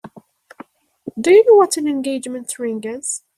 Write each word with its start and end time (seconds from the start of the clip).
Do 1.19 1.29
you 1.31 1.45
know 1.45 1.53
what 1.53 1.77
an 1.77 1.87
engagement 1.87 2.57
ring 2.57 2.83
is? 2.85 3.21